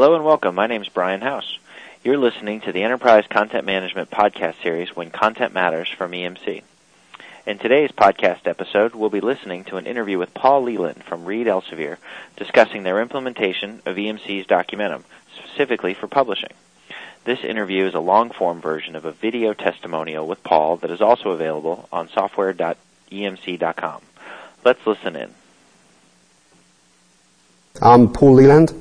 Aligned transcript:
Hello 0.00 0.14
and 0.14 0.24
welcome. 0.24 0.54
My 0.54 0.66
name 0.66 0.80
is 0.80 0.88
Brian 0.88 1.20
House. 1.20 1.58
You're 2.02 2.16
listening 2.16 2.62
to 2.62 2.72
the 2.72 2.84
Enterprise 2.84 3.26
Content 3.28 3.66
Management 3.66 4.10
podcast 4.10 4.62
series 4.62 4.96
When 4.96 5.10
Content 5.10 5.52
Matters 5.52 5.90
from 5.90 6.12
EMC. 6.12 6.62
In 7.46 7.58
today's 7.58 7.92
podcast 7.92 8.46
episode, 8.46 8.94
we'll 8.94 9.10
be 9.10 9.20
listening 9.20 9.64
to 9.64 9.76
an 9.76 9.84
interview 9.84 10.16
with 10.16 10.32
Paul 10.32 10.62
Leland 10.62 11.04
from 11.04 11.26
Reed 11.26 11.46
Elsevier 11.46 11.98
discussing 12.38 12.82
their 12.82 13.02
implementation 13.02 13.82
of 13.84 13.96
EMC's 13.96 14.46
Documentum, 14.46 15.02
specifically 15.36 15.92
for 15.92 16.06
publishing. 16.06 16.54
This 17.24 17.44
interview 17.44 17.84
is 17.84 17.92
a 17.92 18.00
long 18.00 18.30
form 18.30 18.62
version 18.62 18.96
of 18.96 19.04
a 19.04 19.12
video 19.12 19.52
testimonial 19.52 20.26
with 20.26 20.42
Paul 20.42 20.78
that 20.78 20.90
is 20.90 21.02
also 21.02 21.32
available 21.32 21.90
on 21.92 22.08
software.emc.com. 22.08 24.02
Let's 24.64 24.86
listen 24.86 25.16
in. 25.16 25.34
I'm 27.82 28.10
Paul 28.10 28.32
Leland, 28.32 28.72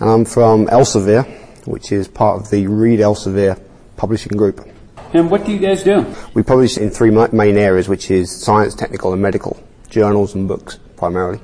and 0.00 0.08
I'm 0.08 0.24
from 0.24 0.66
Elsevier, 0.66 1.26
which 1.66 1.90
is 1.90 2.06
part 2.06 2.40
of 2.40 2.50
the 2.50 2.66
Reed 2.66 3.00
Elsevier 3.00 3.60
publishing 3.96 4.36
group. 4.36 4.66
And 5.12 5.30
what 5.30 5.44
do 5.44 5.52
you 5.52 5.58
guys 5.58 5.82
do? 5.82 6.14
We 6.34 6.42
publish 6.42 6.78
in 6.78 6.90
three 6.90 7.10
main 7.10 7.56
areas, 7.56 7.88
which 7.88 8.10
is 8.10 8.30
science, 8.30 8.74
technical, 8.74 9.12
and 9.12 9.20
medical, 9.20 9.60
journals 9.88 10.34
and 10.34 10.46
books 10.46 10.78
primarily, 10.96 11.40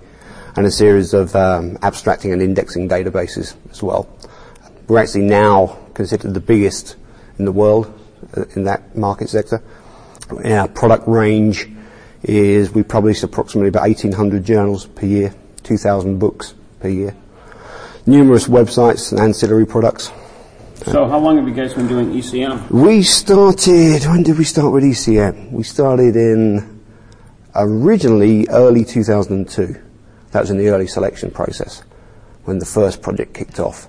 and 0.57 0.67
a 0.67 0.71
series 0.71 1.15
of 1.15 1.35
um, 1.35 1.79
abstracting 1.83 2.33
and 2.33 2.43
indexing 2.43 2.89
databases 2.89 3.57
as 3.71 3.83
well. 3.83 4.09
We're 4.87 5.01
actually 5.01 5.25
now 5.25 5.79
considered 5.95 6.35
the 6.35 6.41
biggest 6.41 6.97
in 7.39 7.47
the 7.47 7.53
world 7.53 7.93
uh, 8.37 8.45
in 8.55 8.65
that 8.65 8.97
market 8.97 9.31
sector. 9.31 9.63
Our 10.45 10.69
product 10.69 11.09
range 11.09 11.69
is 12.23 12.71
we 12.71 12.83
publish 12.83 13.23
approximately 13.23 13.69
about 13.69 13.83
1,800 13.83 14.45
journals 14.45 14.87
per 14.87 15.07
year, 15.07 15.35
2,000 15.65 16.19
books 16.19 16.55
per 16.81 16.89
year, 16.89 17.15
numerous 18.07 18.49
websites 18.49 19.13
and 19.13 19.21
ancillary 19.21 19.67
products. 19.67 20.13
So 20.87 21.07
how 21.07 21.19
long 21.19 21.37
have 21.39 21.49
you 21.49 21.55
guys 21.55 21.73
been 21.73 21.89
doing 21.89 22.13
ECM? 22.13 22.71
We 22.71 23.03
started, 23.03 24.05
when 24.05 24.23
did 24.23 24.37
we 24.37 24.45
start 24.45 24.73
with 24.73 24.85
ECM? 24.85 25.51
We 25.51 25.63
started 25.63 26.15
in 26.15 26.83
originally 27.55 28.47
early 28.49 28.85
2002. 28.85 29.81
That 30.33 30.41
was 30.41 30.51
in 30.51 30.59
the 30.59 30.69
early 30.69 30.87
selection 30.87 31.31
process 31.31 31.83
when 32.45 32.59
the 32.59 32.67
first 32.67 33.01
project 33.01 33.33
kicked 33.33 33.61
off. 33.61 33.89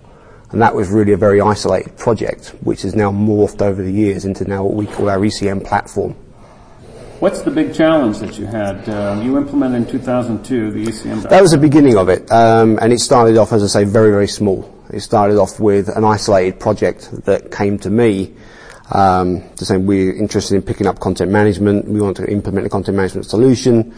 And 0.51 0.61
that 0.61 0.73
was 0.73 0.89
really 0.89 1.11
a 1.11 1.17
very 1.17 1.41
isolated 1.41 1.97
project, 1.97 2.49
which 2.61 2.83
has 2.83 2.95
now 2.95 3.11
morphed 3.11 3.61
over 3.61 3.83
the 3.83 3.91
years 3.91 4.23
into 4.23 4.45
now 4.45 4.63
what 4.63 4.75
we 4.75 4.85
call 4.85 5.09
our 5.09 5.19
ECM 5.19 5.65
platform. 5.65 6.15
What's 7.19 7.41
the 7.43 7.51
big 7.51 7.73
challenge 7.73 8.19
that 8.19 8.37
you 8.37 8.45
had? 8.45 8.89
Uh, 8.89 9.21
you 9.23 9.37
implemented 9.37 9.83
in 9.83 9.89
2002 9.89 10.71
the 10.71 10.85
ECM. 10.85 11.29
That 11.29 11.41
was 11.41 11.51
the 11.51 11.57
beginning 11.57 11.95
of 11.97 12.09
it, 12.09 12.29
um, 12.29 12.77
and 12.81 12.91
it 12.91 12.99
started 12.99 13.37
off, 13.37 13.53
as 13.53 13.63
I 13.63 13.67
say, 13.67 13.83
very, 13.85 14.09
very 14.09 14.27
small. 14.27 14.69
It 14.91 14.99
started 14.99 15.37
off 15.37 15.57
with 15.57 15.87
an 15.87 16.03
isolated 16.03 16.59
project 16.59 17.09
that 17.23 17.53
came 17.53 17.79
to 17.79 17.89
me 17.89 18.33
um, 18.91 19.49
to 19.55 19.65
say 19.65 19.77
we're 19.77 20.13
interested 20.13 20.55
in 20.55 20.61
picking 20.61 20.87
up 20.87 20.99
content 20.99 21.31
management. 21.31 21.87
We 21.87 22.01
want 22.01 22.17
to 22.17 22.29
implement 22.29 22.67
a 22.67 22.69
content 22.69 22.97
management 22.97 23.27
solution. 23.27 23.93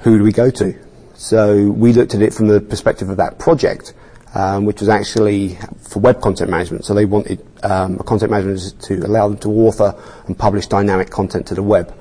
Who 0.00 0.18
do 0.18 0.24
we 0.24 0.32
go 0.32 0.50
to? 0.50 0.76
So 1.14 1.70
we 1.70 1.92
looked 1.92 2.14
at 2.16 2.22
it 2.22 2.34
from 2.34 2.48
the 2.48 2.60
perspective 2.60 3.08
of 3.08 3.18
that 3.18 3.38
project, 3.38 3.94
um, 4.34 4.64
which 4.64 4.80
was 4.80 4.88
actually 4.88 5.58
for 5.78 6.00
web 6.00 6.20
content 6.20 6.50
management. 6.50 6.84
So 6.84 6.92
they 6.92 7.04
wanted 7.04 7.40
um, 7.62 8.00
a 8.00 8.02
content 8.02 8.32
management 8.32 8.82
to 8.82 9.06
allow 9.06 9.28
them 9.28 9.38
to 9.38 9.48
author 9.48 9.94
and 10.26 10.36
publish 10.36 10.66
dynamic 10.66 11.10
content 11.10 11.46
to 11.46 11.54
the 11.54 11.62
web. 11.62 11.94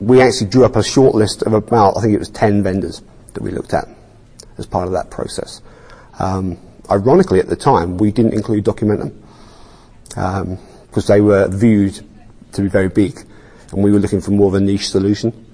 We 0.00 0.20
actually 0.20 0.48
drew 0.48 0.64
up 0.64 0.76
a 0.76 0.82
short 0.82 1.14
list 1.14 1.42
of 1.42 1.52
about, 1.52 1.96
I 1.96 2.00
think 2.00 2.14
it 2.14 2.18
was 2.18 2.30
10 2.30 2.62
vendors 2.62 3.02
that 3.34 3.42
we 3.42 3.50
looked 3.50 3.74
at 3.74 3.86
as 4.58 4.66
part 4.66 4.86
of 4.86 4.92
that 4.92 5.10
process. 5.10 5.62
Um, 6.18 6.58
ironically, 6.90 7.38
at 7.38 7.48
the 7.48 7.56
time, 7.56 7.98
we 7.98 8.10
didn't 8.10 8.34
include 8.34 8.64
Documentum 8.64 9.14
um, 10.16 10.58
because 10.86 11.06
they 11.06 11.20
were 11.20 11.48
viewed 11.48 12.00
to 12.52 12.62
be 12.62 12.68
very 12.68 12.88
big, 12.88 13.18
and 13.72 13.84
we 13.84 13.92
were 13.92 13.98
looking 13.98 14.20
for 14.20 14.32
more 14.32 14.48
of 14.48 14.54
a 14.54 14.60
niche 14.60 14.88
solution. 14.88 15.46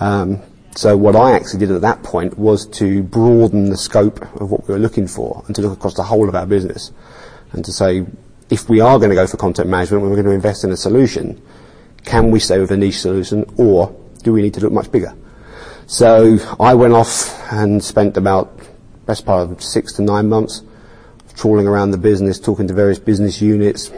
Um, 0.00 0.42
so 0.76 0.96
what 0.96 1.16
I 1.16 1.32
actually 1.32 1.60
did 1.60 1.70
at 1.70 1.80
that 1.80 2.02
point 2.02 2.38
was 2.38 2.66
to 2.66 3.02
broaden 3.02 3.70
the 3.70 3.78
scope 3.78 4.20
of 4.40 4.50
what 4.50 4.68
we 4.68 4.74
were 4.74 4.80
looking 4.80 5.08
for 5.08 5.42
and 5.46 5.56
to 5.56 5.62
look 5.62 5.72
across 5.72 5.94
the 5.94 6.02
whole 6.02 6.28
of 6.28 6.34
our 6.34 6.46
business 6.46 6.92
and 7.52 7.64
to 7.64 7.72
say, 7.72 8.04
if 8.50 8.68
we 8.68 8.80
are 8.80 8.98
going 8.98 9.08
to 9.08 9.16
go 9.16 9.26
for 9.26 9.38
content 9.38 9.68
management, 9.70 10.02
we're 10.02 10.10
going 10.10 10.24
to 10.26 10.32
invest 10.32 10.64
in 10.64 10.70
a 10.70 10.76
solution, 10.76 11.40
can 12.06 12.30
we 12.30 12.40
stay 12.40 12.58
with 12.58 12.70
a 12.70 12.76
niche 12.76 13.00
solution 13.00 13.44
or 13.58 13.94
do 14.22 14.32
we 14.32 14.40
need 14.40 14.54
to 14.54 14.60
look 14.60 14.72
much 14.72 14.90
bigger? 14.90 15.14
So 15.86 16.38
I 16.58 16.74
went 16.74 16.94
off 16.94 17.52
and 17.52 17.84
spent 17.84 18.16
about 18.16 18.58
best 19.04 19.26
part 19.26 19.50
of 19.50 19.62
six 19.62 19.92
to 19.94 20.02
nine 20.02 20.28
months 20.28 20.62
trawling 21.34 21.66
around 21.66 21.90
the 21.90 21.98
business, 21.98 22.40
talking 22.40 22.66
to 22.66 22.72
various 22.74 22.98
business 22.98 23.42
units, 23.42 23.90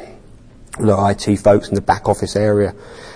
the 0.81 1.17
IT 1.29 1.37
folks 1.37 1.69
in 1.69 1.77
the 1.77 1.81
back 1.81 2.09
office 2.09 2.35
area, 2.35 2.75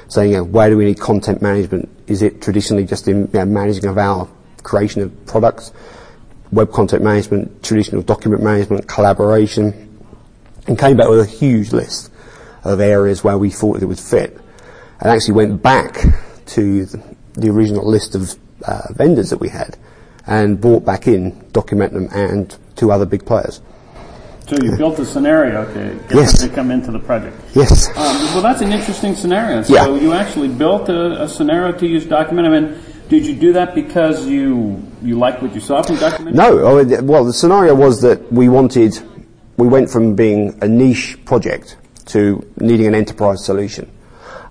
saying, 0.08 0.52
where 0.52 0.70
do 0.70 0.76
we 0.76 0.84
need 0.84 1.00
content 1.00 1.42
management? 1.42 1.88
Is 2.06 2.22
it 2.22 2.40
traditionally 2.40 2.84
just 2.84 3.08
in 3.08 3.28
managing 3.32 3.86
of 3.86 3.98
our 3.98 4.28
creation 4.62 5.02
of 5.02 5.26
products, 5.26 5.72
web 6.52 6.70
content 6.70 7.02
management, 7.02 7.64
traditional 7.64 8.02
document 8.02 8.42
management, 8.42 8.86
collaboration, 8.86 9.98
and 10.68 10.78
came 10.78 10.96
back 10.96 11.08
with 11.08 11.20
a 11.20 11.26
huge 11.26 11.72
list 11.72 12.12
of 12.62 12.80
areas 12.80 13.24
where 13.24 13.38
we 13.38 13.50
thought 13.50 13.82
it 13.82 13.86
would 13.86 13.98
fit, 13.98 14.38
and 15.02 15.10
actually 15.10 15.34
went 15.34 15.62
back 15.62 16.00
to 16.46 16.86
the, 16.86 17.02
the 17.34 17.50
original 17.50 17.86
list 17.88 18.14
of 18.14 18.36
uh, 18.64 18.82
vendors 18.92 19.30
that 19.30 19.38
we 19.38 19.48
had, 19.48 19.76
and 20.26 20.60
brought 20.60 20.84
back 20.84 21.08
in 21.08 21.32
Documentum 21.52 22.08
and 22.14 22.56
two 22.76 22.92
other 22.92 23.04
big 23.04 23.26
players. 23.26 23.60
So 24.46 24.56
you 24.62 24.76
built 24.76 24.98
a 24.98 25.04
scenario 25.04 25.64
to 25.66 25.94
get 26.08 26.14
Yes. 26.14 26.40
them 26.40 26.48
to 26.50 26.54
come 26.54 26.70
into 26.70 26.92
the 26.92 26.98
project. 27.00 27.36
Yes. 27.54 27.88
Um, 27.90 27.94
well, 28.34 28.42
that's 28.42 28.60
an 28.60 28.72
interesting 28.72 29.14
scenario. 29.14 29.62
So 29.62 29.74
Yeah. 29.74 30.00
you 30.00 30.12
actually 30.12 30.48
built 30.48 30.88
a, 30.88 31.22
a 31.22 31.28
scenario 31.28 31.72
to 31.78 31.86
use 31.86 32.04
Documentum, 32.04 32.56
and 32.56 33.08
did 33.08 33.26
you 33.26 33.34
do 33.34 33.52
that 33.54 33.74
because 33.74 34.26
you 34.26 34.80
you 35.02 35.18
liked 35.18 35.42
what 35.42 35.52
you 35.54 35.60
saw 35.60 35.82
from 35.82 35.96
Documentum? 35.96 36.34
No, 36.34 37.02
well, 37.02 37.24
the 37.24 37.32
scenario 37.32 37.74
was 37.74 38.00
that 38.02 38.32
we 38.32 38.48
wanted, 38.48 38.96
we 39.56 39.66
went 39.66 39.90
from 39.90 40.14
being 40.14 40.56
a 40.62 40.68
niche 40.68 41.18
project 41.24 41.76
to 42.06 42.44
needing 42.58 42.86
an 42.86 42.94
enterprise 42.94 43.44
solution. 43.44 43.90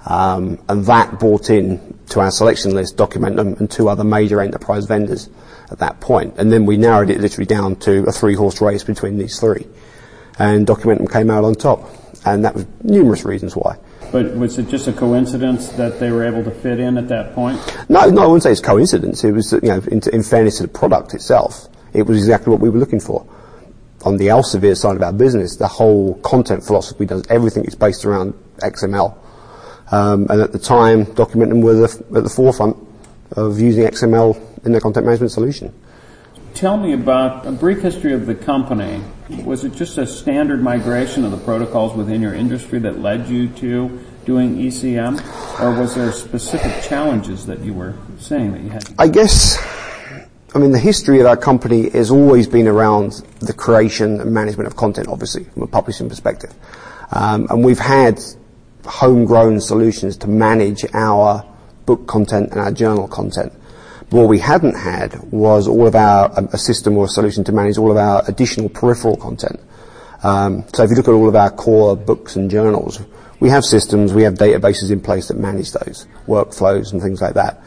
Um, 0.06 0.64
and 0.68 0.86
that 0.86 1.20
brought 1.20 1.50
in 1.50 2.00
to 2.10 2.20
our 2.20 2.32
selection 2.32 2.74
list 2.74 2.98
Documentum 2.98 3.60
and 3.60 3.70
two 3.70 3.88
other 3.88 4.04
major 4.04 4.42
enterprise 4.42 4.86
vendors 4.86 5.30
at 5.70 5.80
that 5.80 6.00
point. 6.00 6.36
And 6.38 6.52
then 6.52 6.66
we 6.66 6.78
narrowed 6.78 7.10
it 7.10 7.20
literally 7.20 7.46
down 7.46 7.76
to 7.78 8.04
a 8.08 8.12
three 8.12 8.36
horse 8.36 8.62
race 8.62 8.84
between 8.84 9.18
these 9.18 9.40
three. 9.40 9.68
And 10.40 10.66
Documentum 10.66 11.12
came 11.12 11.30
out 11.30 11.44
on 11.44 11.56
top. 11.56 11.90
And 12.26 12.46
that 12.46 12.54
was 12.54 12.66
numerous 12.84 13.26
reasons 13.26 13.56
why. 13.56 13.78
But 14.12 14.36
was 14.36 14.58
it 14.60 14.68
just 14.68 14.88
a 14.88 14.94
coincidence 14.94 15.70
that 15.70 16.00
they 16.00 16.12
were 16.12 16.24
able 16.24 16.44
to 16.44 16.52
fit 16.52 16.80
in 16.80 16.98
at 16.98 17.08
that 17.08 17.34
point? 17.34 17.60
No, 17.90 18.10
no, 18.10 18.24
I 18.24 18.26
wouldn't 18.26 18.44
say 18.44 18.52
it's 18.52 18.60
coincidence. 18.60 19.24
It 19.24 19.32
was, 19.32 19.54
you 19.54 19.60
know, 19.64 19.82
in, 19.90 20.02
in 20.12 20.22
fairness 20.22 20.58
to 20.58 20.64
the 20.64 20.70
product 20.70 21.14
itself, 21.14 21.70
it 21.94 22.04
was 22.04 22.18
exactly 22.18 22.52
what 22.52 22.60
we 22.60 22.70
were 22.70 22.78
looking 22.78 23.00
for. 23.00 23.26
On 24.04 24.18
the 24.18 24.28
Elsevier 24.28 24.76
side 24.76 24.96
of 24.98 25.02
our 25.02 25.14
business, 25.14 25.56
the 25.56 25.68
whole 25.68 26.16
content 26.16 26.64
philosophy 26.64 27.06
does 27.06 27.24
everything 27.30 27.64
is 27.66 27.76
based 27.76 28.04
around 28.04 28.34
XML. 28.58 29.18
Um, 29.92 30.28
and 30.30 30.42
at 30.42 30.52
the 30.52 30.60
time, 30.60 31.06
Documentum 31.06 31.62
were 31.62 31.74
the, 31.74 32.18
at 32.18 32.24
the 32.24 32.30
forefront 32.30 32.78
of 33.34 33.60
using 33.60 33.84
XML 33.84 34.66
in 34.66 34.72
their 34.72 34.82
content 34.82 35.06
management 35.06 35.32
solution. 35.32 35.74
Tell 36.54 36.78
me 36.78 36.94
about 36.94 37.46
a 37.46 37.52
brief 37.52 37.82
history 37.82 38.14
of 38.14 38.26
the 38.26 38.36
company. 38.36 39.02
Was 39.44 39.64
it 39.64 39.74
just 39.74 39.98
a 39.98 40.06
standard 40.06 40.62
migration 40.62 41.24
of 41.24 41.32
the 41.32 41.38
protocols 41.38 41.94
within 41.96 42.22
your 42.22 42.34
industry 42.34 42.80
that 42.80 43.00
led 43.00 43.28
you 43.28 43.48
to 43.50 44.06
doing 44.26 44.58
ECM, 44.58 45.20
or 45.60 45.80
was 45.80 45.96
there 45.96 46.12
specific 46.12 46.84
challenges 46.84 47.46
that 47.46 47.60
you 47.60 47.74
were 47.74 47.96
seeing 48.20 48.52
that 48.52 48.62
you 48.62 48.70
had? 48.70 48.86
To- 48.86 48.96
I 49.00 49.08
guess, 49.08 49.58
I 50.54 50.60
mean, 50.60 50.72
the 50.72 50.80
history 50.80 51.20
of 51.20 51.26
our 51.26 51.38
company 51.38 51.90
has 51.90 52.12
always 52.12 52.48
been 52.48 52.68
around 52.68 53.14
the 53.40 53.54
creation 53.54 54.20
and 54.20 54.32
management 54.34 54.68
of 54.68 54.76
content, 54.76 55.08
obviously, 55.08 55.46
from 55.46 55.64
a 55.64 55.68
publishing 55.68 56.10
perspective. 56.10 56.54
Um, 57.12 57.48
and 57.50 57.64
we've 57.64 57.80
had 57.80 58.22
homegrown 58.86 59.62
solutions 59.62 60.18
to 60.18 60.28
manage 60.28 60.86
our 60.94 61.46
book 61.86 62.08
content 62.08 62.52
and 62.52 62.60
our 62.60 62.72
journal 62.72 63.08
content. 63.08 63.54
What 64.10 64.28
we 64.28 64.40
hadn't 64.40 64.76
had 64.76 65.32
was 65.32 65.68
all 65.68 65.88
of 65.88 65.96
our, 65.96 66.32
a, 66.52 66.58
system 66.58 66.98
or 66.98 67.06
a 67.06 67.08
solution 67.08 67.44
to 67.46 67.52
manage 67.52 67.78
all 67.78 67.92
of 67.92 67.98
our 67.98 68.24
additional 68.28 68.68
peripheral 68.70 69.16
content. 69.16 69.60
Um, 70.24 70.66
so 70.74 70.84
if 70.84 70.90
you 70.90 70.98
look 70.98 71.08
at 71.08 71.14
all 71.14 71.30
of 71.30 71.36
our 71.36 71.50
core 71.50 71.96
books 71.96 72.36
and 72.36 72.52
journals, 72.52 73.00
we 73.40 73.50
have 73.50 73.64
systems, 73.64 74.14
we 74.14 74.24
have 74.24 74.36
databases 74.36 74.92
in 74.92 75.00
place 75.00 75.30
that 75.30 75.38
manage 75.38 75.72
those 75.72 76.08
workflows 76.28 76.92
and 76.92 77.02
things 77.02 77.22
like 77.22 77.36
that. 77.36 77.62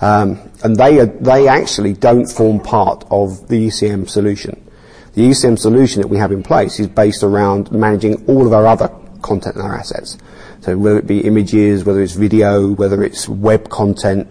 Um, 0.00 0.40
and 0.64 0.76
they 0.76 1.48
actually 1.48 1.92
don't 1.92 2.26
form 2.26 2.60
part 2.60 3.04
of 3.10 3.48
the 3.48 3.68
ECM 3.68 4.08
solution. 4.08 4.66
The 5.12 5.22
ECM 5.22 5.58
solution 5.58 6.00
that 6.00 6.08
we 6.08 6.16
have 6.16 6.32
in 6.32 6.42
place 6.42 6.80
is 6.80 6.86
based 6.86 7.22
around 7.22 7.70
managing 7.70 8.26
all 8.26 8.46
of 8.46 8.52
our 8.52 8.66
other 8.66 8.88
content 9.22 9.56
and 9.56 9.64
our 9.64 9.76
assets. 9.76 10.18
So 10.60 10.76
whether 10.76 10.98
it 10.98 11.06
be 11.06 11.20
images, 11.20 11.84
whether 11.84 12.02
it's 12.02 12.12
video, 12.12 12.72
whether 12.72 13.02
it's 13.02 13.28
web 13.28 13.68
content. 13.68 14.28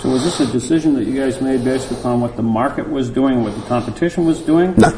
So 0.00 0.10
was 0.10 0.24
this 0.24 0.40
a 0.40 0.52
decision 0.52 0.94
that 0.94 1.04
you 1.04 1.18
guys 1.18 1.40
made 1.40 1.64
based 1.64 1.90
upon 1.90 2.20
what 2.20 2.36
the 2.36 2.42
market 2.42 2.88
was 2.88 3.10
doing, 3.10 3.42
what 3.42 3.54
the 3.54 3.62
competition 3.62 4.26
was 4.26 4.40
doing? 4.40 4.74
No. 4.76 4.90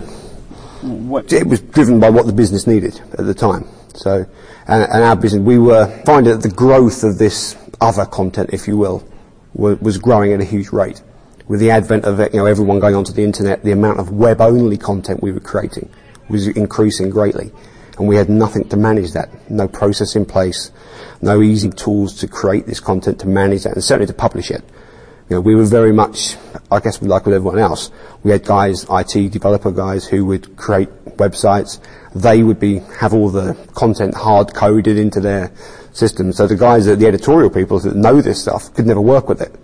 What? 0.83 1.33
It 1.33 1.47
was 1.47 1.61
driven 1.61 2.01
by 2.01 2.11
what 2.11 2.27
the 2.27 2.33
business 2.33 2.67
needed 2.67 3.01
at 3.12 3.27
the 3.27 3.35
time. 3.35 3.67
So, 3.95 4.27
and, 4.67 4.83
and 4.91 5.05
our 5.05 5.17
business, 5.17 5.43
we 5.43 5.59
were 5.59 5.87
finding 6.05 6.33
that 6.33 6.43
the 6.43 6.55
growth 6.55 7.05
of 7.05 7.19
this 7.19 7.57
other 7.81 8.07
content, 8.07 8.51
if 8.53 8.67
you 8.67 8.77
will, 8.77 9.07
was, 9.55 9.79
was 9.81 9.99
growing 9.99 10.33
at 10.33 10.41
a 10.41 10.45
huge 10.45 10.71
rate. 10.71 11.03
With 11.49 11.61
the 11.61 11.71
advent 11.71 12.05
of 12.05 12.19
you 12.19 12.39
know 12.39 12.47
everyone 12.47 12.79
going 12.79 12.95
onto 12.95 13.12
the 13.12 13.25
internet, 13.25 13.65
the 13.65 13.73
amount 13.73 13.99
of 13.99 14.12
web-only 14.12 14.77
content 14.77 15.23
we 15.23 15.33
were 15.33 15.41
creating 15.41 15.91
was 16.29 16.47
increasing 16.47 17.11
greatly, 17.11 17.51
and 18.00 18.08
we 18.08 18.17
had 18.17 18.31
nothing 18.31 18.67
to 18.70 18.79
manage 18.79 19.12
that. 19.12 19.29
No 19.50 19.69
process 19.69 20.17
in 20.17 20.25
place, 20.25 20.73
no 21.20 21.43
easy 21.43 21.69
tools 21.69 22.14
to 22.20 22.26
create 22.26 22.64
this 22.64 22.81
content, 22.81 23.20
to 23.20 23.29
manage 23.29 23.64
that, 23.64 23.75
and 23.75 23.85
certainly 23.85 24.06
to 24.06 24.14
publish 24.14 24.50
it. 24.50 24.64
You 25.29 25.37
know, 25.37 25.43
we 25.43 25.55
were 25.55 25.67
very 25.67 25.93
much, 25.93 26.37
I 26.73 26.81
guess, 26.81 27.02
like 27.02 27.26
with 27.26 27.35
everyone 27.35 27.58
else. 27.58 27.91
We 28.23 28.31
had 28.31 28.47
guys, 28.47 28.87
IT 28.91 29.32
developer 29.32 29.70
guys, 29.70 30.06
who 30.06 30.25
would 30.25 30.56
create 30.56 30.88
websites. 31.19 31.79
They 32.14 32.43
would 32.43 32.58
be 32.58 32.79
have 33.00 33.12
all 33.12 33.29
the 33.29 33.55
content 33.75 34.14
hard 34.14 34.55
coded 34.55 34.97
into 34.97 35.20
their 35.20 35.52
system. 35.93 36.32
So 36.32 36.47
the 36.47 36.56
guys, 36.56 36.87
the 36.87 37.06
editorial 37.06 37.50
people 37.50 37.81
that 37.81 37.94
know 37.94 38.23
this 38.23 38.41
stuff, 38.41 38.73
could 38.73 38.87
never 38.87 39.02
work 39.02 39.29
with 39.29 39.43
it. 39.43 39.55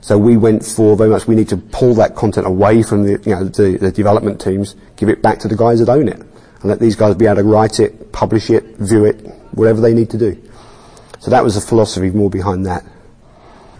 So 0.00 0.18
we 0.18 0.36
went 0.36 0.64
for 0.64 0.96
very 0.96 1.10
much. 1.10 1.28
We 1.28 1.36
need 1.36 1.48
to 1.50 1.56
pull 1.56 1.94
that 1.94 2.16
content 2.16 2.48
away 2.48 2.82
from 2.82 3.04
the 3.04 3.22
you 3.24 3.34
know 3.36 3.44
the, 3.44 3.78
the 3.78 3.92
development 3.92 4.40
teams, 4.40 4.74
give 4.96 5.08
it 5.08 5.22
back 5.22 5.38
to 5.40 5.48
the 5.48 5.56
guys 5.56 5.78
that 5.78 5.88
own 5.88 6.08
it, 6.08 6.20
and 6.60 6.70
let 6.70 6.80
these 6.80 6.96
guys 6.96 7.14
be 7.14 7.26
able 7.26 7.36
to 7.36 7.44
write 7.44 7.80
it, 7.80 8.12
publish 8.12 8.50
it, 8.50 8.64
view 8.76 9.04
it, 9.04 9.16
whatever 9.52 9.80
they 9.80 9.94
need 9.94 10.10
to 10.10 10.18
do. 10.18 10.40
So 11.20 11.30
that 11.30 11.42
was 11.42 11.54
the 11.54 11.60
philosophy 11.60 12.10
more 12.10 12.30
behind 12.30 12.66
that. 12.66 12.84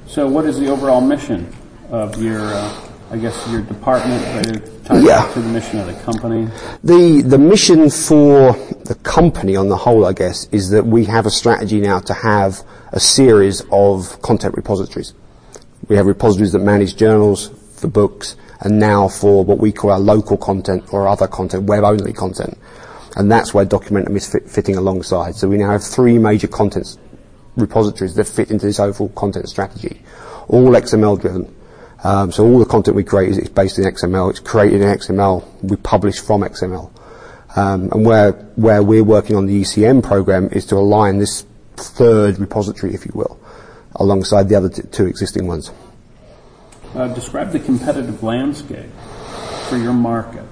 So, 0.06 0.26
what 0.26 0.44
is 0.46 0.58
the 0.58 0.68
overall 0.68 1.00
mission 1.00 1.54
of 1.90 2.20
your, 2.22 2.40
uh, 2.40 2.90
I 3.10 3.18
guess, 3.18 3.48
your 3.50 3.62
department? 3.62 4.22
yeah. 4.94 5.30
To 5.34 5.40
the 5.40 5.48
mission 5.48 5.78
of 5.78 5.86
the 5.86 5.94
company. 6.02 6.48
The 6.82 7.22
the 7.22 7.38
mission 7.38 7.90
for 7.90 8.52
the 8.84 8.96
company 9.02 9.54
on 9.54 9.68
the 9.68 9.76
whole, 9.76 10.06
I 10.06 10.14
guess, 10.14 10.48
is 10.50 10.70
that 10.70 10.86
we 10.86 11.04
have 11.04 11.26
a 11.26 11.30
strategy 11.30 11.80
now 11.80 11.98
to 12.00 12.14
have 12.14 12.62
a 12.92 13.00
series 13.00 13.62
of 13.70 14.20
content 14.22 14.56
repositories. 14.56 15.12
We 15.88 15.96
have 15.96 16.06
repositories 16.06 16.52
that 16.52 16.60
manage 16.60 16.96
journals 16.96 17.50
for 17.78 17.88
books, 17.88 18.36
and 18.60 18.78
now 18.78 19.08
for 19.08 19.44
what 19.44 19.58
we 19.58 19.72
call 19.72 19.90
our 19.90 20.00
local 20.00 20.36
content 20.36 20.92
or 20.92 21.08
other 21.08 21.28
content, 21.28 21.64
web-only 21.64 22.12
content. 22.12 22.58
And 23.16 23.30
that's 23.30 23.54
where 23.54 23.64
Documentum 23.64 24.14
is 24.16 24.30
fit, 24.30 24.48
fitting 24.48 24.76
alongside. 24.76 25.34
So 25.34 25.48
we 25.48 25.56
now 25.56 25.70
have 25.70 25.82
three 25.82 26.18
major 26.18 26.48
content 26.48 26.96
repositories 27.56 28.14
that 28.14 28.28
fit 28.28 28.50
into 28.50 28.66
this 28.66 28.78
overall 28.78 29.08
content 29.10 29.48
strategy, 29.48 30.02
all 30.48 30.70
XML 30.70 31.20
driven. 31.20 31.54
Um, 32.04 32.30
so 32.30 32.44
all 32.44 32.58
the 32.58 32.64
content 32.64 32.96
we 32.96 33.04
create 33.04 33.30
is 33.30 33.48
based 33.48 33.78
in 33.78 33.84
XML. 33.84 34.30
It's 34.30 34.40
created 34.40 34.82
in 34.82 34.88
XML. 34.88 35.44
We 35.62 35.76
publish 35.76 36.20
from 36.20 36.42
XML. 36.42 36.90
Um, 37.56 37.90
and 37.92 38.04
where 38.04 38.32
where 38.56 38.82
we're 38.82 39.02
working 39.02 39.34
on 39.34 39.46
the 39.46 39.62
ECM 39.62 40.02
program 40.02 40.48
is 40.52 40.66
to 40.66 40.76
align 40.76 41.18
this 41.18 41.44
third 41.76 42.38
repository, 42.38 42.94
if 42.94 43.06
you 43.06 43.12
will, 43.14 43.40
alongside 43.96 44.48
the 44.48 44.54
other 44.54 44.68
t- 44.68 44.82
two 44.82 45.06
existing 45.06 45.46
ones. 45.46 45.70
Uh, 46.94 47.08
describe 47.08 47.52
the 47.52 47.60
competitive 47.60 48.22
landscape 48.22 48.90
for 49.68 49.76
your 49.76 49.92
market. 49.92 50.48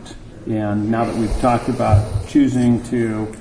And 0.47 0.91
now 0.91 1.05
that 1.05 1.17
we've 1.17 1.35
talked 1.41 1.69
about 1.69 2.29
choosing 2.29 2.83
to 2.85 3.35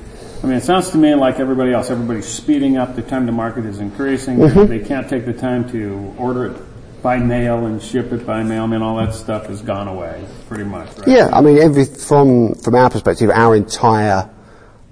I 0.46 0.48
mean, 0.48 0.58
it 0.58 0.64
sounds 0.64 0.92
to 0.92 1.00
me 1.00 1.16
like 1.16 1.40
everybody 1.40 1.74
else. 1.74 1.90
Everybody's 1.90 2.28
speeding 2.28 2.78
up. 2.78 2.96
The 2.96 3.02
time 3.02 3.26
to 3.26 3.32
market 3.32 3.66
is 3.66 3.80
increasing. 3.80 4.38
Mm-hmm. 4.38 4.68
They 4.68 4.78
can't 4.78 5.10
take 5.10 5.26
the 5.26 5.34
time 5.34 5.68
to 5.72 6.14
order 6.20 6.46
it 6.46 6.62
by 7.02 7.18
mail 7.18 7.66
and 7.66 7.82
ship 7.82 8.12
it 8.12 8.28
by 8.28 8.44
mail. 8.44 8.64
I 8.64 8.68
mean, 8.68 8.84
all 8.84 8.98
that 8.98 9.16
stuff 9.16 9.48
has 9.48 9.64
gone 9.64 9.88
away 9.88 10.24
pretty 10.48 10.66
much. 10.66 10.88
Right? 11.00 11.08
Yeah, 11.08 11.30
I 11.34 11.42
mean, 11.42 11.58
every 11.58 11.86
from 11.86 12.54
from 12.56 12.76
our 12.76 12.92
perspective, 12.92 13.32
our 13.32 13.56
entire 13.56 14.30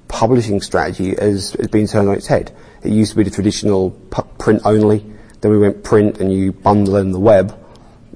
publishing 0.07 0.59
strategy 0.59 1.13
has, 1.15 1.53
has 1.53 1.67
been 1.67 1.85
turned 1.85 2.09
on 2.09 2.15
its 2.15 2.25
head. 2.25 2.55
It 2.81 2.91
used 2.91 3.11
to 3.11 3.17
be 3.17 3.23
the 3.23 3.29
traditional 3.29 3.91
print 4.39 4.61
only. 4.65 5.05
Then 5.41 5.51
we 5.51 5.59
went 5.59 5.83
print, 5.83 6.19
and 6.19 6.33
you 6.33 6.51
bundle 6.51 6.95
in 6.95 7.11
the 7.11 7.19
web. 7.19 7.62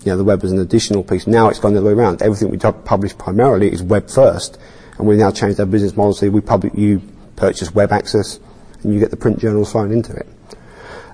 You 0.03 0.11
know, 0.11 0.17
the 0.17 0.23
web 0.23 0.41
was 0.41 0.51
an 0.51 0.59
additional 0.59 1.03
piece. 1.03 1.27
Now 1.27 1.49
it's 1.49 1.59
gone 1.59 1.73
the 1.73 1.79
other 1.79 1.87
way 1.87 1.93
around. 1.93 2.21
Everything 2.21 2.49
we 2.49 2.57
publish 2.57 3.17
primarily 3.17 3.71
is 3.71 3.81
web 3.81 4.09
first, 4.09 4.57
and 4.97 5.07
we've 5.07 5.17
now 5.17 5.31
changed 5.31 5.59
our 5.59 5.65
business 5.65 5.95
model. 5.95 6.13
So 6.13 6.29
we 6.29 6.41
publish 6.41 6.73
you 6.75 7.01
purchase 7.35 7.73
web 7.73 7.91
access, 7.91 8.39
and 8.83 8.93
you 8.93 8.99
get 8.99 9.11
the 9.11 9.17
print 9.17 9.39
journals 9.39 9.71
thrown 9.71 9.91
into 9.91 10.13
it. 10.13 10.27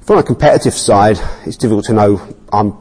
From 0.02 0.18
a 0.18 0.24
competitive 0.24 0.74
side, 0.74 1.18
it's 1.46 1.56
difficult 1.56 1.86
to 1.86 1.94
know 1.94 2.36
um, 2.52 2.72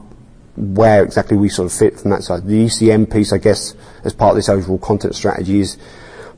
where 0.56 1.04
exactly 1.04 1.36
we 1.36 1.48
sort 1.48 1.66
of 1.66 1.78
fit 1.78 2.00
from 2.00 2.10
that 2.10 2.22
side. 2.22 2.44
The 2.44 2.66
ECM 2.66 3.12
piece, 3.12 3.32
I 3.32 3.38
guess, 3.38 3.74
as 4.04 4.12
part 4.12 4.30
of 4.30 4.36
this 4.36 4.48
overall 4.48 4.78
content 4.78 5.14
strategy 5.14 5.60
is 5.60 5.78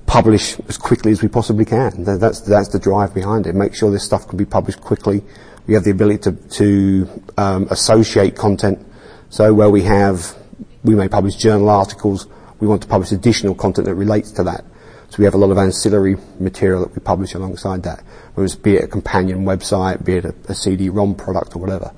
publish 0.06 0.58
as 0.68 0.76
quickly 0.76 1.12
as 1.12 1.22
we 1.22 1.28
possibly 1.28 1.64
can. 1.64 2.04
That's, 2.04 2.40
that's 2.40 2.68
the 2.68 2.78
drive 2.78 3.14
behind 3.14 3.46
it. 3.46 3.54
Make 3.54 3.74
sure 3.74 3.90
this 3.90 4.04
stuff 4.04 4.28
can 4.28 4.36
be 4.36 4.44
published 4.44 4.80
quickly. 4.80 5.22
We 5.66 5.74
have 5.74 5.84
the 5.84 5.90
ability 5.90 6.18
to, 6.24 6.32
to 6.32 7.22
um, 7.38 7.68
associate 7.70 8.36
content. 8.36 8.86
So 9.30 9.52
where 9.52 9.70
we 9.70 9.82
have, 9.82 10.36
we 10.82 10.94
may 10.94 11.08
publish 11.08 11.36
journal 11.36 11.68
articles, 11.68 12.26
we 12.60 12.66
want 12.66 12.82
to 12.82 12.88
publish 12.88 13.12
additional 13.12 13.54
content 13.54 13.86
that 13.86 13.94
relates 13.94 14.30
to 14.32 14.44
that. 14.44 14.64
So 15.10 15.18
we 15.18 15.24
have 15.24 15.34
a 15.34 15.38
lot 15.38 15.50
of 15.50 15.58
ancillary 15.58 16.16
material 16.40 16.80
that 16.80 16.94
we 16.94 17.00
publish 17.00 17.34
alongside 17.34 17.82
that, 17.84 18.02
whether 18.34 18.44
it's 18.44 18.56
be 18.56 18.76
it 18.76 18.84
a 18.84 18.88
companion 18.88 19.44
website, 19.44 20.04
be 20.04 20.14
it 20.14 20.24
a, 20.24 20.34
a 20.48 20.54
CD-ROM 20.54 21.14
product 21.14 21.54
or 21.54 21.60
whatever. 21.60 21.92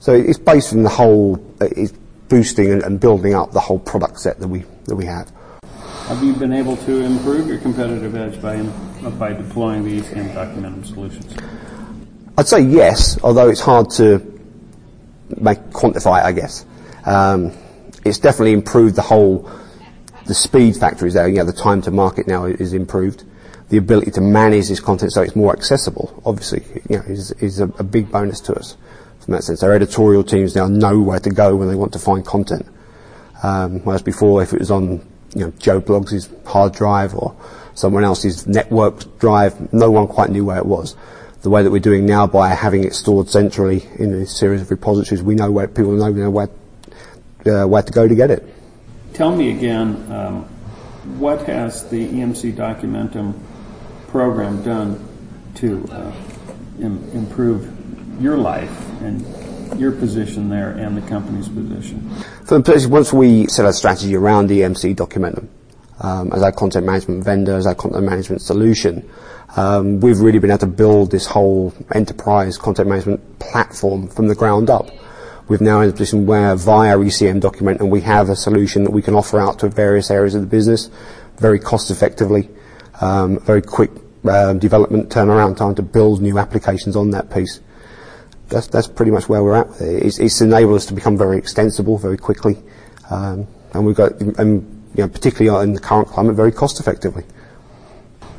So 0.00 0.12
it's 0.12 0.38
based 0.38 0.72
on 0.72 0.82
the 0.82 0.88
whole, 0.88 1.44
it's 1.60 1.92
boosting 2.28 2.72
and, 2.72 2.82
and 2.82 3.00
building 3.00 3.34
up 3.34 3.52
the 3.52 3.60
whole 3.60 3.78
product 3.78 4.20
set 4.20 4.38
that 4.40 4.48
we 4.48 4.64
that 4.84 4.96
we 4.96 5.04
have. 5.04 5.30
Have 6.08 6.22
you 6.22 6.32
been 6.34 6.52
able 6.52 6.76
to 6.78 7.02
improve 7.02 7.48
your 7.48 7.58
competitive 7.58 8.14
edge 8.14 8.40
by 8.40 8.62
by 9.18 9.32
deploying 9.32 9.84
these 9.84 10.04
ECM 10.04 10.34
Documentum 10.34 10.86
solutions? 10.86 11.36
I'd 12.38 12.46
say 12.46 12.60
yes, 12.60 13.18
although 13.22 13.48
it's 13.48 13.60
hard 13.60 13.90
to 13.92 14.18
make 15.40 15.58
quantify 15.70 16.20
it. 16.20 16.24
I 16.24 16.32
guess 16.32 16.64
um, 17.04 17.52
it's 18.04 18.18
definitely 18.18 18.52
improved 18.52 18.96
the 18.96 19.02
whole 19.02 19.50
the 20.26 20.34
speed 20.34 20.76
factor 20.76 21.06
is 21.06 21.14
there. 21.14 21.28
You 21.28 21.36
know, 21.36 21.44
the 21.44 21.52
time 21.52 21.82
to 21.82 21.90
market 21.90 22.26
now 22.26 22.44
is 22.44 22.72
improved. 22.72 23.24
The 23.68 23.78
ability 23.78 24.12
to 24.12 24.20
manage 24.20 24.68
this 24.68 24.80
content 24.80 25.12
so 25.12 25.22
it's 25.22 25.34
more 25.34 25.52
accessible, 25.52 26.22
obviously, 26.24 26.62
you 26.88 26.98
know, 26.98 27.04
is, 27.04 27.32
is 27.32 27.58
a, 27.60 27.64
a 27.64 27.82
big 27.82 28.10
bonus 28.12 28.40
to 28.42 28.54
us 28.54 28.76
from 29.20 29.32
that 29.32 29.42
sense. 29.42 29.62
Our 29.62 29.72
editorial 29.72 30.22
teams 30.22 30.54
now 30.54 30.68
know 30.68 31.00
where 31.00 31.18
to 31.18 31.30
go 31.30 31.56
when 31.56 31.68
they 31.68 31.74
want 31.74 31.92
to 31.94 31.98
find 31.98 32.24
content. 32.24 32.66
Um, 33.42 33.80
whereas 33.80 34.02
before, 34.02 34.42
if 34.42 34.52
it 34.52 34.60
was 34.60 34.70
on, 34.70 35.04
you 35.34 35.46
know, 35.46 35.52
Joe 35.58 35.80
Bloggs' 35.80 36.28
hard 36.46 36.74
drive 36.74 37.14
or 37.14 37.36
someone 37.74 38.04
else's 38.04 38.46
network 38.46 39.18
drive, 39.18 39.72
no 39.72 39.90
one 39.90 40.06
quite 40.06 40.30
knew 40.30 40.44
where 40.44 40.58
it 40.58 40.66
was. 40.66 40.94
The 41.46 41.50
way 41.50 41.62
that 41.62 41.70
we're 41.70 41.78
doing 41.78 42.06
now 42.06 42.26
by 42.26 42.48
having 42.48 42.82
it 42.82 42.92
stored 42.92 43.28
centrally 43.28 43.88
in 44.00 44.12
a 44.12 44.26
series 44.26 44.62
of 44.62 44.70
repositories, 44.72 45.22
we 45.22 45.36
know 45.36 45.48
where 45.48 45.68
people 45.68 45.92
know, 45.92 46.10
know 46.10 46.28
where, 46.28 46.48
uh, 47.46 47.68
where 47.68 47.82
to 47.84 47.92
go 47.92 48.08
to 48.08 48.14
get 48.16 48.32
it. 48.32 48.42
Tell 49.14 49.30
me 49.30 49.56
again, 49.56 50.10
um, 50.10 50.42
what 51.20 51.46
has 51.46 51.88
the 51.88 52.04
EMC 52.04 52.56
Documentum 52.56 53.38
program 54.08 54.60
done 54.64 55.08
to 55.54 55.86
uh, 55.92 56.12
Im- 56.80 57.08
improve 57.12 58.20
your 58.20 58.38
life 58.38 58.76
and 59.02 59.24
your 59.78 59.92
position 59.92 60.48
there 60.48 60.72
and 60.72 60.96
the 60.96 61.08
company's 61.08 61.48
position? 61.48 62.10
For 62.44 62.58
the 62.58 62.88
once 62.90 63.12
we 63.12 63.46
set 63.46 63.66
our 63.66 63.72
strategy 63.72 64.16
around 64.16 64.50
EMC 64.50 64.96
Documentum 64.96 65.46
um, 66.00 66.32
as 66.32 66.42
our 66.42 66.52
content 66.52 66.86
management 66.86 67.24
vendor, 67.24 67.56
as 67.56 67.66
our 67.66 67.74
content 67.74 68.04
management 68.04 68.42
solution, 68.42 69.08
um, 69.56 70.00
we've 70.00 70.20
really 70.20 70.38
been 70.38 70.50
able 70.50 70.58
to 70.58 70.66
build 70.66 71.10
this 71.10 71.26
whole 71.26 71.72
enterprise 71.94 72.58
content 72.58 72.88
management 72.88 73.38
platform 73.38 74.08
from 74.08 74.28
the 74.28 74.34
ground 74.34 74.70
up. 74.70 74.90
We've 75.48 75.60
now 75.60 75.80
in 75.80 75.88
a 75.88 75.92
position 75.92 76.26
where 76.26 76.56
via 76.56 76.98
ECM 76.98 77.40
Documentum 77.40 77.88
we 77.88 78.00
have 78.00 78.28
a 78.28 78.36
solution 78.36 78.82
that 78.84 78.90
we 78.90 79.00
can 79.00 79.14
offer 79.14 79.38
out 79.38 79.60
to 79.60 79.68
various 79.68 80.10
areas 80.10 80.34
of 80.34 80.40
the 80.40 80.48
business 80.48 80.90
very 81.38 81.58
cost 81.58 81.90
effectively, 81.90 82.48
um, 83.00 83.38
very 83.40 83.62
quick 83.62 83.90
um, 84.28 84.58
development 84.58 85.10
turnaround 85.10 85.56
time 85.56 85.74
to 85.74 85.82
build 85.82 86.20
new 86.20 86.38
applications 86.38 86.96
on 86.96 87.10
that 87.10 87.30
piece. 87.30 87.60
That's, 88.48 88.66
that's 88.68 88.86
pretty 88.86 89.10
much 89.10 89.28
where 89.28 89.42
we're 89.42 89.54
at. 89.54 89.68
It's, 89.80 90.18
it's 90.18 90.40
enabled 90.40 90.76
us 90.76 90.86
to 90.86 90.94
become 90.94 91.18
very 91.18 91.36
extensible 91.36 91.98
very 91.98 92.16
quickly. 92.16 92.56
Um, 93.10 93.46
and 93.72 93.84
we've 93.84 93.96
got, 93.96 94.20
and, 94.20 94.75
you 94.96 95.02
know, 95.02 95.08
particularly 95.08 95.64
in 95.64 95.74
the 95.74 95.80
current 95.80 96.08
climate, 96.08 96.34
very 96.34 96.52
cost 96.52 96.80
effectively. 96.80 97.24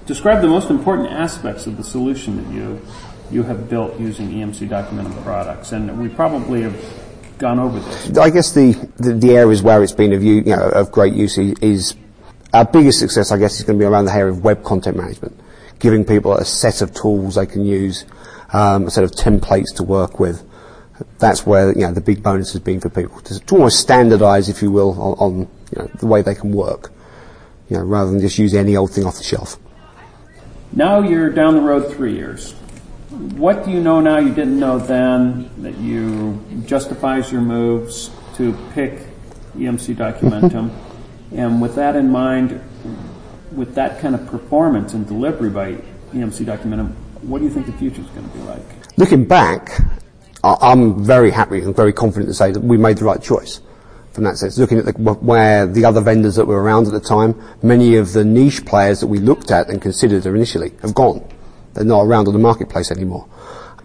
Describe 0.06 0.42
the 0.42 0.48
most 0.48 0.70
important 0.70 1.12
aspects 1.12 1.68
of 1.68 1.78
the 1.78 1.84
solution 1.84 2.44
that 2.44 2.54
you 2.54 2.82
you 3.30 3.44
have 3.44 3.70
built 3.70 4.00
using 4.00 4.30
EMC 4.30 4.70
Documentum 4.70 5.22
products, 5.24 5.74
and 5.74 6.00
we 6.00 6.08
probably 6.08 6.62
have 6.62 6.76
gone 7.38 7.60
over 7.60 7.80
this. 7.80 8.18
I 8.18 8.30
guess 8.30 8.54
the, 8.54 8.72
the, 8.98 9.14
the 9.14 9.36
areas 9.36 9.62
where 9.62 9.84
it's 9.84 9.92
been 9.92 10.14
of, 10.14 10.24
you 10.24 10.42
know, 10.44 10.70
of 10.70 10.92
great 10.92 11.14
use 11.14 11.38
is 11.38 11.96
our 12.54 12.66
biggest 12.66 13.00
success, 13.00 13.32
I 13.32 13.38
guess, 13.38 13.60
is 13.60 13.64
going 13.64 13.78
to 13.78 13.84
be 13.84 13.86
around 13.86 14.06
the 14.06 14.14
area 14.14 14.32
of 14.32 14.44
web 14.44 14.64
content 14.64 14.98
management, 14.98 15.38
giving 15.80 16.06
people 16.06 16.34
a 16.34 16.46
set 16.46 16.82
of 16.82 16.94
tools 16.94 17.36
they 17.36 17.46
can 17.46 17.66
use, 17.66 18.06
um, 18.54 18.88
a 18.88 18.92
set 18.92 19.04
of 19.04 19.12
templates 19.12 19.76
to 19.76 19.84
work 19.84 20.20
with. 20.20 20.44
That's 21.20 21.46
where 21.46 21.74
you 21.74 21.82
know 21.82 21.94
the 21.94 22.02
big 22.02 22.24
bonus 22.24 22.54
has 22.54 22.62
been 22.62 22.80
for 22.80 22.90
people 22.90 23.20
to, 23.22 23.40
to 23.40 23.56
almost 23.56 23.88
standardise, 23.88 24.50
if 24.50 24.64
you 24.64 24.72
will, 24.72 25.00
on, 25.00 25.14
on 25.20 25.48
you 25.72 25.82
know, 25.82 25.90
the 26.00 26.08
way 26.08 26.22
they 26.22 26.36
can 26.36 26.52
work. 26.52 26.92
you 27.70 27.78
know, 27.78 27.84
rather 27.84 28.12
than 28.12 28.20
just 28.20 28.38
use 28.38 28.54
any 28.54 28.78
old 28.78 28.92
thing 28.92 29.06
off 29.06 29.18
the 29.18 29.24
shelf. 29.24 29.58
Now 30.72 31.02
you're 31.02 31.30
down 31.30 31.56
the 31.56 31.62
road 31.62 31.94
three 31.94 32.14
years. 32.14 32.54
What 33.10 33.66
do 33.66 33.72
you 33.72 33.82
know 33.82 34.00
now 34.00 34.20
you 34.20 34.34
didn't 34.34 34.60
know 34.60 34.80
then 34.80 35.50
that 35.64 35.78
you 35.78 36.42
justifies 36.66 37.32
your 37.32 37.42
moves 37.42 38.10
to 38.36 38.54
pick 38.74 39.08
EMC 39.56 39.96
Documentum? 39.96 40.72
and 41.36 41.62
with 41.62 41.76
that 41.76 41.96
in 41.96 42.10
mind, 42.10 42.62
with 43.52 43.76
that 43.76 44.00
kind 44.00 44.16
of 44.16 44.26
performance 44.28 44.94
and 44.94 45.08
delivery 45.08 45.50
by 45.50 45.74
EMC 46.14 46.46
Documentum, 46.46 46.94
what 47.22 47.40
do 47.40 47.46
you 47.46 47.52
think 47.52 47.66
the 47.66 47.74
future 47.74 48.02
is 48.02 48.08
going 48.10 48.30
to 48.30 48.38
be 48.38 48.44
like? 48.44 48.98
Looking 48.98 49.26
back, 49.26 49.82
I'm 50.44 51.04
very 51.04 51.32
happy 51.32 51.62
and 51.62 51.76
very 51.76 51.94
confident 51.94 52.30
to 52.30 52.34
say 52.34 52.52
that 52.52 52.62
we 52.62 52.78
made 52.78 52.98
the 52.98 53.06
right 53.06 53.22
choice 53.22 53.62
from 54.18 54.24
that 54.24 54.36
sense. 54.36 54.58
Looking 54.58 54.80
at 54.80 54.86
the, 54.86 54.94
where 54.94 55.68
the 55.68 55.86
other 55.86 56.02
vendors 56.02 56.38
that 56.38 56.46
were 56.48 56.60
around 56.60 56.88
at 56.88 56.94
the 56.94 57.00
time, 57.00 57.40
many 57.62 57.98
of 57.98 58.14
the 58.14 58.26
niche 58.26 58.66
players 58.66 59.00
that 59.00 59.06
we 59.06 59.20
looked 59.20 59.52
at 59.52 59.70
and 59.70 59.80
considered 59.80 60.26
initially 60.26 60.72
have 60.82 60.96
gone. 60.96 61.24
They're 61.76 61.86
not 61.86 62.02
around 62.02 62.28
on 62.28 62.34
the 62.34 62.40
marketplace 62.40 62.90
anymore. 62.90 63.30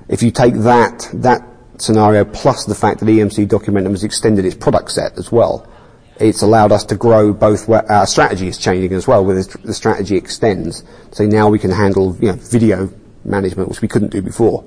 If 0.09 0.23
you 0.23 0.31
take 0.31 0.55
that, 0.55 1.07
that 1.13 1.47
scenario 1.77 2.25
plus 2.25 2.65
the 2.65 2.75
fact 2.75 3.01
that 3.01 3.05
EMC 3.05 3.47
Documentum 3.47 3.91
has 3.91 4.05
extended 4.05 4.47
its 4.47 4.55
product 4.55 4.93
set 4.93 5.19
as 5.19 5.31
well, 5.31 5.71
it's 6.19 6.41
allowed 6.41 6.73
us 6.73 6.85
to 6.85 6.97
grow 6.97 7.35
both 7.35 7.69
where 7.69 7.85
our 7.93 8.07
strategy 8.07 8.49
is 8.49 8.57
changing 8.57 8.95
as 8.95 9.07
well, 9.07 9.23
where 9.27 9.35
the 9.35 9.75
strategy 9.75 10.17
extends. 10.17 10.83
So 11.11 11.27
now 11.27 11.51
we 11.51 11.59
can 11.59 11.71
handle, 11.71 12.17
you 12.17 12.29
know, 12.29 12.37
video 12.37 12.89
management, 13.27 13.69
which 13.69 13.83
we 13.83 13.89
couldn't 13.89 14.13
do 14.13 14.23
before. 14.23 14.65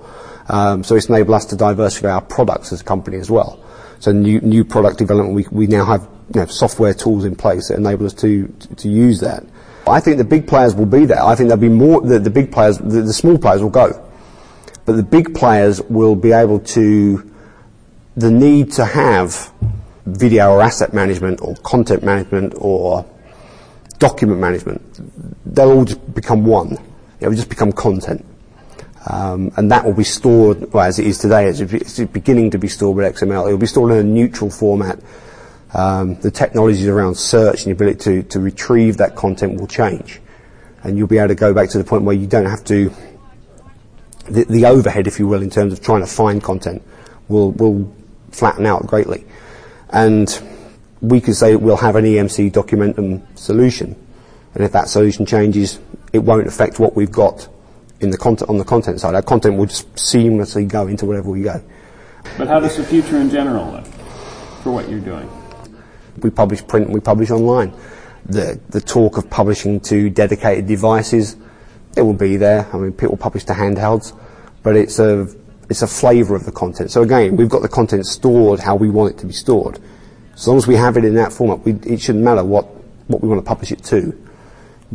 Um, 0.47 0.83
so 0.83 0.95
it's 0.95 1.09
enabled 1.09 1.33
us 1.33 1.45
to 1.45 1.55
diversify 1.55 2.11
our 2.11 2.21
products 2.21 2.71
as 2.71 2.81
a 2.81 2.83
company 2.83 3.17
as 3.17 3.31
well. 3.31 3.64
So 4.05 4.11
new, 4.11 4.39
new 4.41 4.63
product 4.63 4.99
development, 4.99 5.33
we, 5.33 5.47
we 5.49 5.65
now 5.65 5.83
have 5.83 6.07
you 6.31 6.41
know, 6.41 6.45
software 6.45 6.93
tools 6.93 7.25
in 7.25 7.35
place 7.35 7.69
that 7.69 7.79
enable 7.79 8.05
us 8.05 8.13
to, 8.13 8.47
to, 8.47 8.75
to 8.75 8.87
use 8.87 9.19
that. 9.21 9.43
I 9.87 9.99
think 9.99 10.19
the 10.19 10.23
big 10.23 10.45
players 10.47 10.75
will 10.75 10.85
be 10.85 11.05
there. 11.07 11.23
I 11.23 11.33
think 11.33 11.49
there'll 11.49 11.59
be 11.59 11.69
more, 11.69 12.01
the, 12.01 12.19
the 12.19 12.29
big 12.29 12.51
players, 12.51 12.77
the, 12.77 13.01
the 13.01 13.13
small 13.13 13.39
players 13.39 13.63
will 13.63 13.71
go. 13.71 14.07
But 14.85 14.97
the 14.97 15.01
big 15.01 15.33
players 15.33 15.81
will 15.81 16.15
be 16.15 16.33
able 16.33 16.59
to, 16.59 17.31
the 18.15 18.29
need 18.29 18.71
to 18.73 18.85
have 18.85 19.51
video 20.05 20.51
or 20.51 20.61
asset 20.61 20.93
management 20.93 21.41
or 21.41 21.55
content 21.63 22.03
management 22.03 22.53
or 22.57 23.03
document 23.97 24.39
management, 24.39 24.83
they'll 25.47 25.71
all 25.71 25.83
just 25.85 26.13
become 26.13 26.45
one. 26.45 26.77
It 27.21 27.27
will 27.27 27.35
just 27.35 27.49
become 27.49 27.71
content. 27.71 28.23
Um, 29.07 29.51
and 29.55 29.71
that 29.71 29.85
will 29.85 29.93
be 29.93 30.03
stored, 30.03 30.73
well, 30.73 30.83
as 30.83 30.97
it 30.97 31.05
is 31.05 31.19
today, 31.19 31.47
it's 31.47 31.99
beginning 32.05 32.51
to 32.51 32.57
be 32.57 32.67
stored 32.67 32.97
with 32.97 33.15
XML. 33.15 33.47
It 33.47 33.51
will 33.51 33.59
be 33.59 33.67
stored 33.67 33.91
in 33.91 33.97
a 33.97 34.03
neutral 34.03 34.49
format. 34.49 34.99
Um, 35.73 36.15
the 36.21 36.31
technologies 36.31 36.87
around 36.87 37.15
search 37.15 37.65
and 37.65 37.67
the 37.67 37.71
ability 37.71 37.99
to, 37.99 38.23
to 38.29 38.39
retrieve 38.39 38.97
that 38.97 39.15
content 39.15 39.59
will 39.59 39.67
change. 39.67 40.21
And 40.83 40.97
you'll 40.97 41.07
be 41.07 41.17
able 41.17 41.29
to 41.29 41.35
go 41.35 41.53
back 41.53 41.69
to 41.69 41.77
the 41.77 41.83
point 41.83 42.03
where 42.03 42.15
you 42.15 42.25
don't 42.25 42.45
have 42.45 42.63
to, 42.65 42.91
the, 44.27 44.45
the 44.45 44.65
overhead, 44.65 45.05
if 45.05 45.19
you 45.19 45.27
will, 45.27 45.41
in 45.41 45.49
terms 45.49 45.73
of 45.73 45.81
trying 45.81 46.01
to 46.01 46.07
find 46.07 46.41
content 46.41 46.81
will, 47.27 47.51
will 47.51 47.93
flatten 48.31 48.65
out 48.65 48.87
greatly. 48.87 49.25
And 49.89 50.27
we 51.01 51.21
could 51.21 51.35
say 51.35 51.55
we'll 51.55 51.77
have 51.77 51.95
an 51.95 52.05
EMC 52.05 52.51
Documentum 52.51 53.37
solution. 53.37 53.95
And 54.55 54.63
if 54.63 54.71
that 54.71 54.87
solution 54.87 55.25
changes, 55.25 55.79
it 56.13 56.19
won't 56.19 56.47
affect 56.47 56.79
what 56.79 56.95
we've 56.95 57.11
got 57.11 57.49
in 58.01 58.09
the 58.09 58.17
content, 58.17 58.49
on 58.49 58.57
the 58.57 58.65
content 58.65 58.99
side. 58.99 59.15
Our 59.15 59.21
content 59.21 59.57
will 59.57 59.65
just 59.65 59.91
seamlessly 59.95 60.67
go 60.67 60.87
into 60.87 61.05
wherever 61.05 61.29
we 61.29 61.41
go. 61.41 61.61
But 62.37 62.47
how 62.47 62.59
does 62.59 62.75
the 62.77 62.83
future 62.83 63.17
in 63.17 63.29
general 63.29 63.71
look 63.71 63.85
for 64.61 64.71
what 64.71 64.89
you're 64.89 64.99
doing? 64.99 65.29
We 66.21 66.29
publish 66.29 66.65
print 66.65 66.87
and 66.87 66.93
we 66.93 66.99
publish 66.99 67.31
online. 67.31 67.73
The, 68.25 68.59
the 68.69 68.81
talk 68.81 69.17
of 69.17 69.29
publishing 69.29 69.79
to 69.81 70.09
dedicated 70.09 70.67
devices, 70.67 71.37
it 71.95 72.01
will 72.01 72.13
be 72.13 72.37
there. 72.37 72.67
I 72.73 72.77
mean, 72.77 72.91
people 72.91 73.17
publish 73.17 73.43
to 73.45 73.53
handhelds, 73.53 74.17
but 74.63 74.75
it's 74.75 74.99
a, 74.99 75.27
it's 75.69 75.81
a 75.81 75.87
flavor 75.87 76.35
of 76.35 76.45
the 76.45 76.51
content. 76.51 76.91
So 76.91 77.03
again, 77.03 77.37
we've 77.37 77.49
got 77.49 77.61
the 77.61 77.69
content 77.69 78.05
stored 78.07 78.59
how 78.59 78.75
we 78.75 78.89
want 78.89 79.13
it 79.13 79.19
to 79.19 79.25
be 79.27 79.33
stored. 79.33 79.79
As 80.33 80.47
long 80.47 80.57
as 80.57 80.67
we 80.67 80.75
have 80.75 80.97
it 80.97 81.05
in 81.05 81.15
that 81.15 81.31
format, 81.31 81.59
we, 81.59 81.73
it 81.89 82.01
shouldn't 82.01 82.23
matter 82.23 82.43
what, 82.43 82.65
what 83.07 83.21
we 83.21 83.29
want 83.29 83.39
to 83.39 83.47
publish 83.47 83.71
it 83.71 83.83
to. 83.85 84.24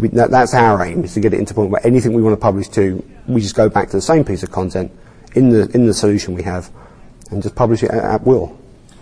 We, 0.00 0.08
that, 0.08 0.30
that's 0.30 0.54
our 0.54 0.82
aim, 0.84 1.04
is 1.04 1.14
to 1.14 1.20
get 1.20 1.34
it 1.34 1.40
into 1.40 1.52
a 1.52 1.56
point 1.56 1.70
where 1.70 1.86
anything 1.86 2.14
we 2.14 2.22
want 2.22 2.32
to 2.32 2.40
publish 2.40 2.68
to, 2.70 3.04
we 3.26 3.40
just 3.40 3.54
go 3.54 3.68
back 3.68 3.90
to 3.90 3.96
the 3.96 4.02
same 4.02 4.24
piece 4.24 4.42
of 4.42 4.50
content 4.50 4.90
in 5.34 5.50
the, 5.50 5.68
in 5.74 5.86
the 5.86 5.94
solution 5.94 6.34
we 6.34 6.42
have 6.42 6.70
and 7.30 7.42
just 7.42 7.54
publish 7.54 7.82
it 7.82 7.90
at, 7.90 8.04
at 8.04 8.26
will. 8.26 8.58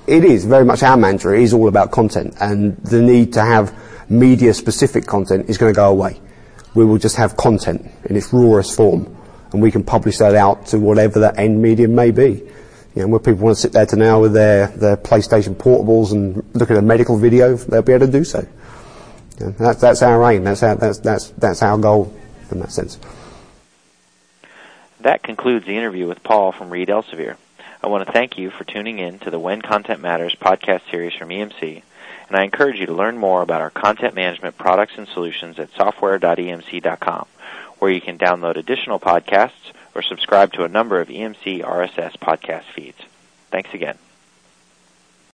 It 0.07 0.25
is 0.25 0.45
very 0.45 0.65
much 0.65 0.83
our 0.83 0.97
mantra. 0.97 1.37
It 1.37 1.43
is 1.43 1.53
all 1.53 1.69
about 1.69 1.91
content 1.91 2.35
and 2.41 2.77
the 2.79 3.01
need 3.01 3.33
to 3.35 3.43
have 3.43 3.75
media 4.11 4.55
specific 4.55 5.07
content 5.07 5.49
is 5.49 5.59
going 5.59 5.73
to 5.73 5.77
go 5.77 5.91
away. 5.91 6.21
We 6.75 6.85
will 6.85 6.99
just 6.99 7.17
have 7.17 7.37
content 7.37 7.91
in 8.07 8.17
its 8.17 8.33
rawest 8.33 8.77
form 8.77 9.15
and 9.53 9.63
we 9.63 9.71
can 9.71 9.85
publish 9.85 10.19
that 10.19 10.35
out 10.35 10.67
to 10.67 10.79
whatever 10.79 11.21
that 11.21 11.39
end 11.39 11.61
medium 11.63 11.95
may 11.95 12.11
be. 12.11 12.43
You 12.95 13.03
know, 13.03 13.09
where 13.09 13.21
people 13.21 13.45
want 13.45 13.57
to 13.57 13.61
sit 13.61 13.73
there 13.73 13.87
to 13.87 13.97
now 13.97 14.21
with 14.21 14.33
their, 14.33 14.69
their 14.69 14.97
PlayStation 14.97 15.55
portables 15.55 16.13
and 16.13 16.43
look 16.55 16.71
at 16.71 16.77
a 16.77 16.83
medical 16.83 17.17
video, 17.17 17.57
they'll 17.57 17.83
be 17.83 17.93
able 17.93 18.07
to 18.07 18.13
do 18.13 18.25
so. 18.25 18.47
Yeah, 19.41 19.51
that's, 19.51 19.81
that's 19.81 20.03
our 20.03 20.33
aim. 20.33 20.45
That's 20.45 20.63
our, 20.63 20.75
that's, 20.75 20.99
that's, 20.99 21.31
that's 21.31 21.63
our 21.63 21.79
goal 21.79 22.15
in 22.51 22.61
that 22.61 22.73
sense. 22.73 22.99
That 25.01 25.23
concludes 25.23 25.67
the 25.67 25.77
interview 25.77 26.09
with 26.09 26.23
Paul 26.23 26.53
from 26.53 26.71
Reed 26.71 26.89
Elsevier. 26.89 27.37
I 27.83 27.87
want 27.87 28.05
to 28.07 28.13
thank 28.13 28.37
you 28.37 28.51
for 28.51 28.65
tuning 28.65 28.99
in 28.99 29.21
to 29.21 29.31
the 29.31 29.39
When 29.39 29.63
Content 29.63 30.01
Matters 30.01 30.35
podcast 30.35 30.91
series 30.91 31.15
from 31.15 31.29
EMC, 31.29 31.83
and 32.29 32.37
I 32.37 32.43
encourage 32.43 32.81
you 32.81 32.87
to 32.87 32.93
learn 32.93 33.17
more 33.17 33.43
about 33.43 33.61
our 33.61 33.71
content 33.71 34.15
management 34.15 34.59
products 34.59 34.95
and 34.97 35.07
solutions 35.07 35.59
at 35.61 35.71
software.emc.com, 35.77 37.27
where 37.79 37.91
you 37.91 38.01
can 38.01 38.19
download 38.19 38.57
additional 38.57 38.99
podcasts 38.99 39.73
or 39.95 40.03
subscribe 40.03 40.53
to 40.55 40.65
a 40.65 40.69
number 40.69 41.01
of 41.01 41.09
EMC 41.09 41.63
RSS 41.63 42.19
podcast 42.19 42.65
feeds. 42.75 42.99
Thanks 43.51 43.73
again. 43.73 43.99